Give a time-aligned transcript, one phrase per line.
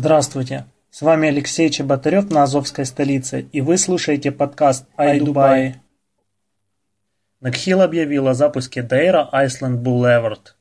[0.00, 0.66] Здравствуйте!
[0.92, 5.80] С вами Алексей Чеботарев на Азовской столице, и вы слушаете подкаст «Ай Дубай».
[7.40, 10.54] Накхил объявил о запуске Дейра Айсленд Boulevard.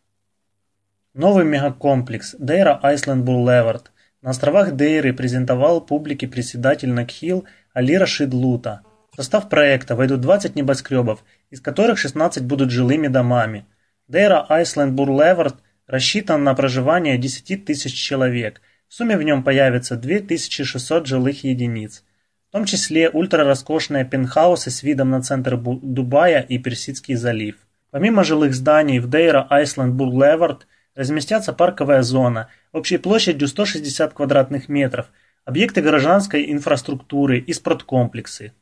[1.14, 3.84] Новый мегакомплекс Дейра Айсленд Boulevard
[4.24, 7.46] на островах Дейры презентовал публике председатель Накхил
[7.76, 8.82] Али Рашид Лута.
[9.12, 13.68] В состав проекта войдут 20 небоскребов, из которых 16 будут жилыми домами.
[14.08, 18.62] Дейра Айсленд Бурлеверд рассчитан на проживание 10 тысяч человек.
[18.88, 22.04] В сумме в нем появится 2600 жилых единиц,
[22.50, 27.56] в том числе ультрароскошные пентхаусы с видом на центр Дубая и Персидский залив.
[27.92, 35.12] Помимо жилых зданий в Дейра Айсленд Бурлеверд разместятся парковая зона общей площадью 160 квадратных метров,
[35.46, 38.54] объекты гражданской инфраструктуры и спорткомплексы.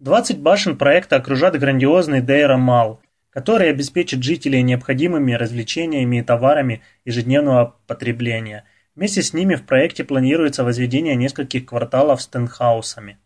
[0.00, 3.00] 20 башен проекта окружат грандиозный Дейра Мал,
[3.30, 8.64] который обеспечит жителей необходимыми развлечениями и товарами ежедневного потребления.
[8.94, 13.18] Вместе с ними в проекте планируется возведение нескольких кварталов с тенхаусами.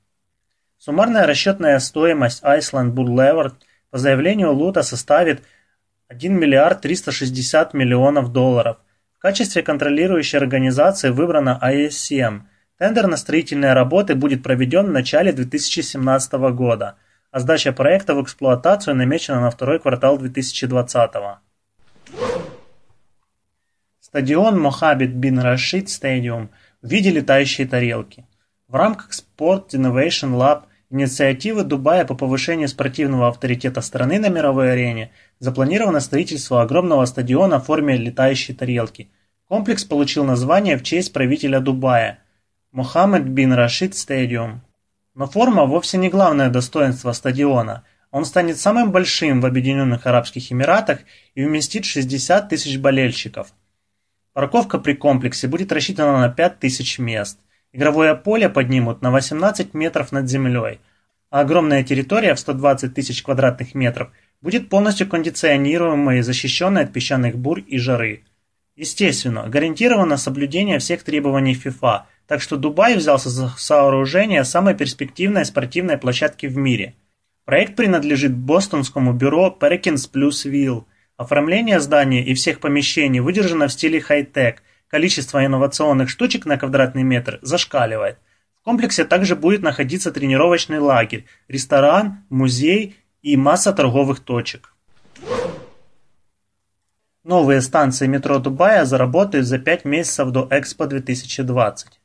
[0.78, 3.54] Суммарная расчетная стоимость Iceland Boulevard
[3.90, 5.42] по заявлению Лута составит
[6.08, 8.78] 1 миллиард 360 миллионов долларов.
[9.18, 12.42] В качестве контролирующей организации выбрана ISM–
[12.78, 16.96] Тендер на строительные работы будет проведен в начале 2017 года,
[17.30, 21.10] а сдача проекта в эксплуатацию намечена на второй квартал 2020.
[24.08, 26.50] Стадион Мохаббет бин Рашид Стадиум
[26.80, 28.24] в виде летающей тарелки.
[28.68, 35.10] В рамках Sport Innovation Lab инициативы Дубая по повышению спортивного авторитета страны на мировой арене
[35.40, 39.10] запланировано строительство огромного стадиона в форме летающей тарелки.
[39.48, 42.20] Комплекс получил название в честь правителя Дубая–
[42.70, 44.62] Мохаммед бин Рашид Стадиум.
[45.16, 47.82] Но форма вовсе не главное достоинство стадиона.
[48.12, 51.00] Он станет самым большим в Объединенных Арабских Эмиратах
[51.34, 53.52] и вместит 60 тысяч болельщиков.
[54.36, 57.38] Парковка при комплексе будет рассчитана на 5 тысяч мест.
[57.72, 60.78] Игровое поле поднимут на 18 метров над землей,
[61.30, 64.10] а огромная территория в 120 тысяч квадратных метров
[64.42, 68.24] будет полностью кондиционируемой и защищенной от песчаных бурь и жары.
[68.76, 75.96] Естественно, гарантировано соблюдение всех требований FIFA– так что Дубай взялся за сооружение самой перспективной спортивной
[75.96, 76.94] площадки в мире.
[77.46, 80.84] Проект принадлежит бостонскому бюро Perkins Plus Will.
[81.16, 84.62] Оформление здания и всех помещений выдержано в стиле хай-тек.
[84.88, 88.18] Количество инновационных штучек на квадратный метр зашкаливает.
[88.60, 94.74] В комплексе также будет находиться тренировочный лагерь, ресторан, музей и масса торговых точек.
[97.24, 101.98] Новые станции метро Дубая заработают за 5 месяцев до Экспо 2020.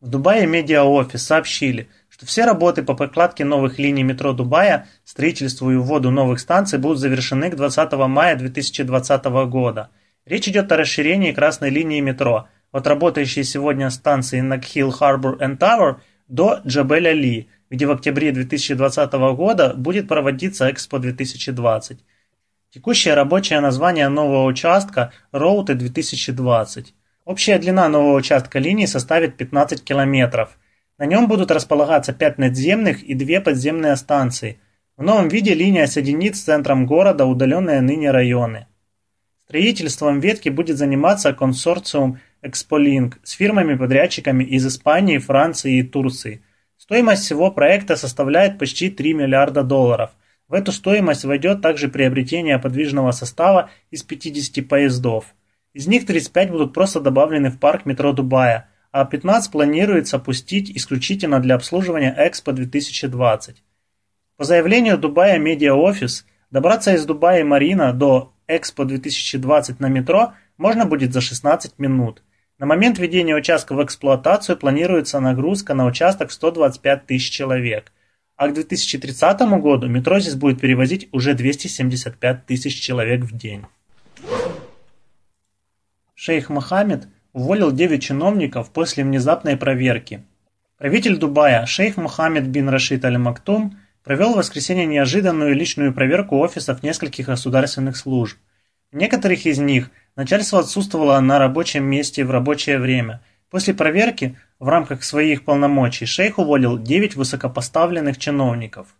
[0.00, 5.74] В Дубае Медиа-офис сообщили, что все работы по прокладке новых линий метро Дубая, строительству и
[5.74, 9.90] вводу новых станций будут завершены к 20 мая 2020 года.
[10.24, 15.96] Речь идет о расширении красной линии метро от работающей сегодня станции Накхил Харбор and Tower
[16.28, 21.98] до Джабель-Али, где в октябре 2020 года будет проводиться Экспо 2020.
[22.70, 26.94] Текущее рабочее название нового участка– Роуты 2020.
[27.24, 30.56] Общая длина нового участка линии составит 15 километров.
[30.96, 34.60] На нем будут располагаться 5 надземных и 2 подземные станции.
[34.96, 38.68] В новом виде линия соединит с центром города удаленные ныне районы.
[39.46, 46.42] Строительством ветки будет заниматься консорциум Expoliink с фирмами-подрядчиками из Испании, Франции и Турции.
[46.76, 50.12] Стоимость всего проекта составляет почти 3 миллиарда долларов.
[50.48, 55.34] В эту стоимость войдет также приобретение подвижного состава из 50 поездов.
[55.72, 61.40] Из них 35 будут просто добавлены в парк метро Дубая, а 15 планируется пустить исключительно
[61.40, 63.56] для обслуживания Экспо 2020.
[64.36, 70.86] По заявлению Дубая Медиа Офис, добраться из Дубая Марина до Экспо 2020 на метро можно
[70.86, 72.22] будет за 16 минут.
[72.60, 77.90] На момент введения участка в эксплуатацию планируется нагрузка на участок в 125 тысяч человек,
[78.36, 83.66] а к 2030 году метро здесь будет перевозить уже 275 тысяч человек в день.
[86.14, 90.24] Шейх Мохаммед уволил 9 чиновников после внезапной проверки.
[90.78, 97.26] Правитель Дубая шейх Мохаммед бин Рашид Аль-Мактум провел в воскресенье неожиданную личную проверку офисов нескольких
[97.26, 98.38] государственных служб.
[98.92, 103.20] В некоторых из них начальство отсутствовало на рабочем месте в рабочее время.
[103.50, 108.94] После проверки в рамках своих полномочий шейх уволил 9 высокопоставленных чиновников.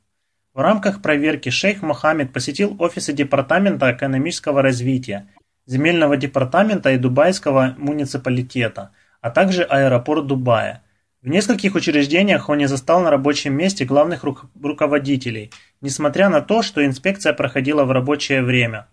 [0.54, 5.28] В рамках проверки шейх Мохаммед посетил офисы Департамента экономического развития
[5.66, 8.90] земельного департамента и Дубайского муниципалитета,
[9.20, 10.82] а также аэропорт Дубая.
[11.22, 16.62] В нескольких учреждениях он не застал на рабочем месте главных ру руководителей, несмотря на то,
[16.62, 18.88] что инспекция проходила в рабочее время.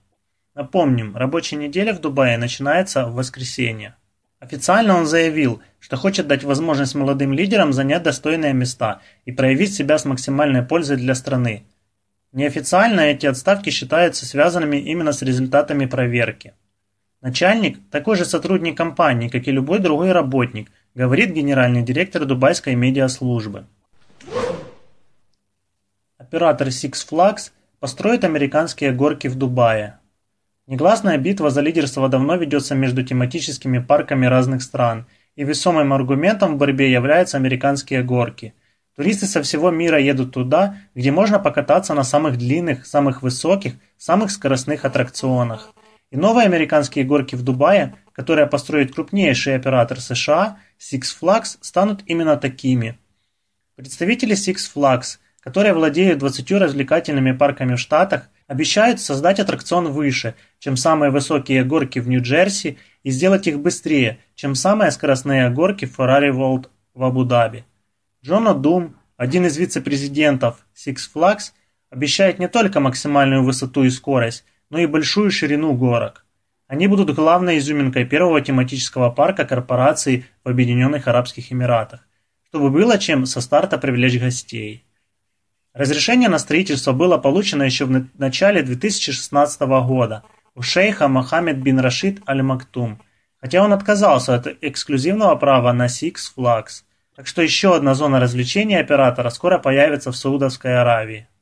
[0.56, 3.96] Напомним, рабочая неделя в Дубае начинается в воскресенье.
[4.40, 9.98] Официально он заявил, что хочет дать возможность молодым лидерам занять достойные места и проявить себя
[9.98, 11.63] с максимальной пользой для страны.
[12.32, 16.54] Неофициально эти отставки считаются связанными именно с результатами проверки.
[17.22, 23.66] Начальник– такой же сотрудник компании, как и любой другой работник, говорит генеральный директор дубайской медиаслужбы.
[26.18, 30.00] Оператор Six Flags построит американские горки в Дубае.
[30.66, 36.58] Негласная битва за лидерство давно ведется между тематическими парками разных стран, и весомым аргументом в
[36.58, 38.54] борьбе являются американские горки–
[38.96, 44.32] Туристы со всего мира едут туда, где можно покататься на самых длинных, самых высоких, самых
[44.32, 45.74] скоростных аттракционах.
[46.12, 52.36] И новые американские горки в Дубае, которые построит крупнейший оператор США, Six Flags, станут именно
[52.36, 53.00] такими.
[53.75, 60.75] Представители Six Flags, которые владеют 20 развлекательными парками в Штатах, обещают создать аттракцион выше, чем
[60.75, 66.32] самые высокие горки в Нью-Джерси и сделать их быстрее, чем самые скоростные горки в Ferrari
[66.32, 67.63] World в Абу-Даби.
[68.24, 71.53] Джона Дум, один из вице-президентов Six Flags,
[71.89, 76.25] обещает не только максимальную высоту и скорость, но и большую ширину горок.
[76.68, 82.08] Они будут главной изюминкой первого тематического парка корпорации в Объединенных Арабских Эмиратах,
[82.48, 84.84] чтобы было чем со старта привлечь гостей.
[85.75, 90.24] Разрешение на строительство было получено еще в начале 2016 года
[90.56, 93.00] у шейха Мохаммед бин Рашид Аль-Мактум,
[93.40, 96.84] хотя он отказался от эксклюзивного права на Six Flags–
[97.16, 101.28] так что еще одна зона развлечений оператора скоро появится в Саудовской Аравии.